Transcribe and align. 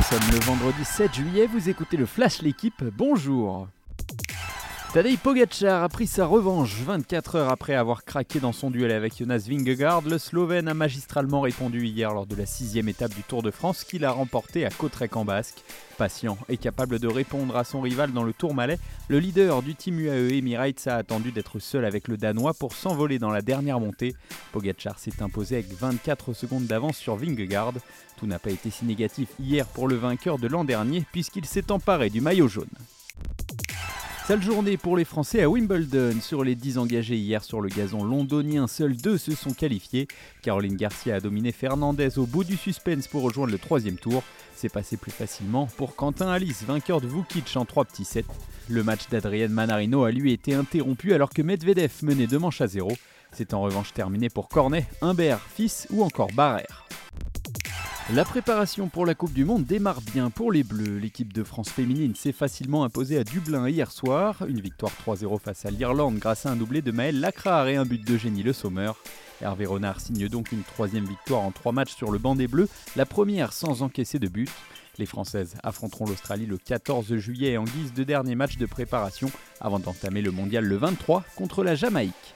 Nous 0.00 0.18
sommes 0.18 0.30
le 0.32 0.40
vendredi 0.46 0.82
7 0.82 1.12
juillet, 1.12 1.46
vous 1.46 1.68
écoutez 1.68 1.98
le 1.98 2.06
Flash 2.06 2.40
L'équipe, 2.40 2.82
bonjour 2.96 3.68
Tadej 4.92 5.18
Pogacar 5.18 5.84
a 5.84 5.88
pris 5.88 6.08
sa 6.08 6.26
revanche 6.26 6.74
24 6.82 7.36
heures 7.36 7.48
après 7.48 7.76
avoir 7.76 8.04
craqué 8.04 8.40
dans 8.40 8.50
son 8.50 8.72
duel 8.72 8.90
avec 8.90 9.16
Jonas 9.16 9.46
Vingegaard. 9.48 10.02
Le 10.02 10.18
Slovène 10.18 10.66
a 10.66 10.74
magistralement 10.74 11.40
répondu 11.40 11.86
hier 11.86 12.12
lors 12.12 12.26
de 12.26 12.34
la 12.34 12.44
sixième 12.44 12.88
étape 12.88 13.14
du 13.14 13.22
Tour 13.22 13.44
de 13.44 13.52
France 13.52 13.84
qu'il 13.84 14.04
a 14.04 14.10
remporté 14.10 14.66
à 14.66 14.70
Cautrec 14.70 15.14
en 15.14 15.24
Basque. 15.24 15.62
Patient 15.96 16.36
et 16.48 16.56
capable 16.56 16.98
de 16.98 17.06
répondre 17.06 17.56
à 17.56 17.62
son 17.62 17.80
rival 17.80 18.10
dans 18.10 18.24
le 18.24 18.32
Tour 18.32 18.52
Malais, 18.52 18.80
le 19.06 19.20
leader 19.20 19.62
du 19.62 19.76
team 19.76 20.00
UAE 20.00 20.36
Emirates 20.36 20.88
a 20.88 20.96
attendu 20.96 21.30
d'être 21.30 21.60
seul 21.60 21.84
avec 21.84 22.08
le 22.08 22.16
Danois 22.16 22.54
pour 22.54 22.72
s'envoler 22.72 23.20
dans 23.20 23.30
la 23.30 23.42
dernière 23.42 23.78
montée. 23.78 24.16
Pogacar 24.50 24.98
s'est 24.98 25.22
imposé 25.22 25.54
avec 25.54 25.72
24 25.72 26.32
secondes 26.32 26.66
d'avance 26.66 26.96
sur 26.96 27.14
Vingegaard. 27.14 27.74
Tout 28.16 28.26
n'a 28.26 28.40
pas 28.40 28.50
été 28.50 28.70
si 28.70 28.84
négatif 28.86 29.28
hier 29.38 29.66
pour 29.66 29.86
le 29.86 29.94
vainqueur 29.94 30.40
de 30.40 30.48
l'an 30.48 30.64
dernier 30.64 31.06
puisqu'il 31.12 31.44
s'est 31.44 31.70
emparé 31.70 32.10
du 32.10 32.20
maillot 32.20 32.48
jaune. 32.48 32.66
Sale 34.30 34.42
journée 34.42 34.76
pour 34.76 34.96
les 34.96 35.04
Français 35.04 35.42
à 35.42 35.50
Wimbledon. 35.50 36.20
Sur 36.20 36.44
les 36.44 36.54
10 36.54 36.78
engagés 36.78 37.16
hier 37.16 37.42
sur 37.42 37.60
le 37.60 37.68
gazon 37.68 38.04
londonien, 38.04 38.68
seuls 38.68 38.96
deux 38.96 39.18
se 39.18 39.34
sont 39.34 39.50
qualifiés. 39.50 40.06
Caroline 40.40 40.76
Garcia 40.76 41.16
a 41.16 41.20
dominé 41.20 41.50
Fernandez 41.50 42.16
au 42.16 42.26
bout 42.26 42.44
du 42.44 42.56
suspense 42.56 43.08
pour 43.08 43.22
rejoindre 43.22 43.50
le 43.50 43.58
troisième 43.58 43.96
tour. 43.96 44.22
C'est 44.54 44.68
passé 44.68 44.96
plus 44.96 45.10
facilement 45.10 45.66
pour 45.76 45.96
Quentin 45.96 46.28
Alice, 46.28 46.62
vainqueur 46.62 47.00
de 47.00 47.08
Vukic 47.08 47.56
en 47.56 47.64
3 47.64 47.86
petits 47.86 48.04
sets. 48.04 48.24
Le 48.68 48.84
match 48.84 49.08
d'Adrienne 49.10 49.50
Manarino 49.50 50.04
a 50.04 50.12
lui 50.12 50.32
été 50.32 50.54
interrompu 50.54 51.12
alors 51.12 51.30
que 51.30 51.42
Medvedev 51.42 51.90
menait 52.02 52.28
deux 52.28 52.38
manches 52.38 52.60
à 52.60 52.68
zéro. 52.68 52.92
C'est 53.32 53.52
en 53.52 53.62
revanche 53.62 53.92
terminé 53.94 54.28
pour 54.28 54.48
Cornet, 54.48 54.86
Humbert, 55.02 55.40
Fils 55.40 55.88
ou 55.90 56.04
encore 56.04 56.30
Barrère. 56.36 56.79
La 58.12 58.24
préparation 58.24 58.88
pour 58.88 59.06
la 59.06 59.14
Coupe 59.14 59.32
du 59.32 59.44
Monde 59.44 59.64
démarre 59.64 60.00
bien 60.00 60.30
pour 60.30 60.50
les 60.50 60.64
Bleus. 60.64 60.98
L'équipe 60.98 61.32
de 61.32 61.44
France 61.44 61.70
féminine 61.70 62.16
s'est 62.16 62.32
facilement 62.32 62.82
imposée 62.82 63.16
à 63.16 63.22
Dublin 63.22 63.68
hier 63.68 63.92
soir. 63.92 64.42
Une 64.48 64.60
victoire 64.60 64.90
3-0 65.06 65.38
face 65.38 65.64
à 65.64 65.70
l'Irlande 65.70 66.18
grâce 66.18 66.44
à 66.44 66.50
un 66.50 66.56
doublé 66.56 66.82
de 66.82 66.90
Maël 66.90 67.20
Lacrar 67.20 67.68
et 67.68 67.76
un 67.76 67.84
but 67.84 68.04
de 68.04 68.18
Génie 68.18 68.42
Le 68.42 68.52
Sommer. 68.52 68.90
Hervé 69.40 69.64
Renard 69.64 70.00
signe 70.00 70.28
donc 70.28 70.50
une 70.50 70.64
troisième 70.64 71.04
victoire 71.04 71.42
en 71.42 71.52
trois 71.52 71.70
matchs 71.70 71.94
sur 71.94 72.10
le 72.10 72.18
banc 72.18 72.34
des 72.34 72.48
Bleus, 72.48 72.68
la 72.96 73.06
première 73.06 73.52
sans 73.52 73.82
encaisser 73.82 74.18
de 74.18 74.26
but. 74.26 74.50
Les 74.98 75.06
Françaises 75.06 75.54
affronteront 75.62 76.06
l'Australie 76.06 76.46
le 76.46 76.58
14 76.58 77.14
juillet 77.16 77.58
en 77.58 77.64
guise 77.64 77.92
de 77.94 78.02
dernier 78.02 78.34
match 78.34 78.56
de 78.56 78.66
préparation 78.66 79.30
avant 79.60 79.78
d'entamer 79.78 80.20
le 80.20 80.32
mondial 80.32 80.64
le 80.64 80.76
23 80.76 81.22
contre 81.36 81.62
la 81.62 81.76
Jamaïque. 81.76 82.34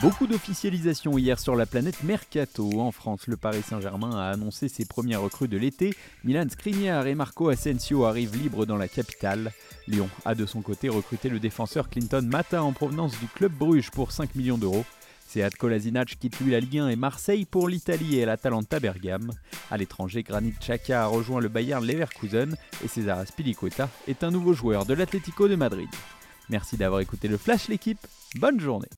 Beaucoup 0.00 0.28
d'officialisation 0.28 1.18
hier 1.18 1.40
sur 1.40 1.56
la 1.56 1.66
planète 1.66 2.04
Mercato. 2.04 2.80
En 2.80 2.92
France, 2.92 3.26
le 3.26 3.36
Paris 3.36 3.62
Saint-Germain 3.62 4.16
a 4.16 4.30
annoncé 4.30 4.68
ses 4.68 4.84
premières 4.84 5.20
recrues 5.20 5.48
de 5.48 5.56
l'été. 5.56 5.92
Milan 6.22 6.46
Skriniar 6.48 7.08
et 7.08 7.16
Marco 7.16 7.48
Asensio 7.48 8.04
arrivent 8.04 8.36
libres 8.36 8.64
dans 8.64 8.76
la 8.76 8.86
capitale. 8.86 9.50
Lyon 9.88 10.08
a 10.24 10.36
de 10.36 10.46
son 10.46 10.62
côté 10.62 10.88
recruté 10.88 11.28
le 11.28 11.40
défenseur 11.40 11.88
Clinton 11.88 12.24
Mata 12.24 12.62
en 12.62 12.72
provenance 12.72 13.18
du 13.18 13.26
club 13.26 13.52
Bruges 13.52 13.90
pour 13.90 14.12
5 14.12 14.36
millions 14.36 14.56
d'euros. 14.56 14.84
Sead 15.26 15.56
Kolasinac 15.56 16.16
quitte 16.20 16.38
lui 16.38 16.52
la 16.52 16.60
Ligue 16.60 16.78
1 16.78 16.90
et 16.90 16.96
Marseille 16.96 17.44
pour 17.44 17.68
l'Italie 17.68 18.20
et 18.20 18.24
l'Atalanta 18.24 18.78
Bergame. 18.78 19.32
À 19.68 19.76
l'étranger, 19.78 20.22
Granit 20.22 20.54
Xhaka 20.60 21.02
a 21.02 21.06
rejoint 21.06 21.40
le 21.40 21.48
Bayern 21.48 21.84
Leverkusen 21.84 22.56
et 22.84 22.88
César 22.88 23.18
Aspilicueta 23.18 23.90
est 24.06 24.22
un 24.22 24.30
nouveau 24.30 24.52
joueur 24.52 24.86
de 24.86 24.94
l'Atlético 24.94 25.48
de 25.48 25.56
Madrid. 25.56 25.90
Merci 26.50 26.76
d'avoir 26.76 27.00
écouté 27.00 27.26
le 27.26 27.36
Flash 27.36 27.66
l'équipe. 27.66 27.98
Bonne 28.36 28.60
journée. 28.60 28.88